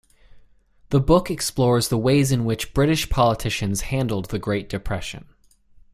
The 0.89 0.99
book 0.99 1.29
explores 1.29 1.89
the 1.89 1.97
ways 1.99 2.31
in 2.31 2.43
which 2.43 2.73
British 2.73 3.07
politicians 3.07 3.81
handled 3.81 4.29
the 4.31 4.39
Great 4.39 4.67
Depression. 4.67 5.25